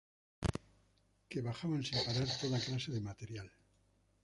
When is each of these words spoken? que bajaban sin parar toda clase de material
que 1.29 1.39
bajaban 1.47 1.83
sin 1.87 1.99
parar 2.05 2.29
toda 2.41 2.63
clase 2.65 2.89
de 2.95 3.05
material 3.09 3.49